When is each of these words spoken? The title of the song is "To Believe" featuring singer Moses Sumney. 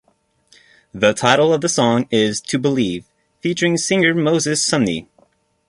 The 0.95 1.13
title 1.13 1.53
of 1.53 1.61
the 1.61 1.69
song 1.69 2.07
is 2.09 2.41
"To 2.41 2.57
Believe" 2.57 3.05
featuring 3.39 3.77
singer 3.77 4.15
Moses 4.15 4.67
Sumney. 4.67 5.05